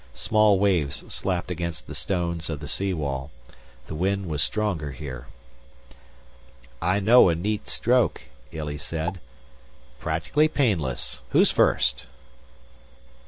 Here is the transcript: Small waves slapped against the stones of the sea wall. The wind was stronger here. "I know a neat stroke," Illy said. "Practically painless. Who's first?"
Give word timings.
Small 0.15 0.57
waves 0.57 1.03
slapped 1.13 1.51
against 1.51 1.85
the 1.85 1.93
stones 1.93 2.49
of 2.49 2.59
the 2.59 2.67
sea 2.67 2.91
wall. 2.91 3.29
The 3.85 3.93
wind 3.93 4.25
was 4.25 4.41
stronger 4.41 4.93
here. 4.93 5.27
"I 6.81 6.99
know 6.99 7.29
a 7.29 7.35
neat 7.35 7.67
stroke," 7.67 8.23
Illy 8.51 8.79
said. 8.79 9.19
"Practically 9.99 10.47
painless. 10.47 11.21
Who's 11.29 11.51
first?" 11.51 12.07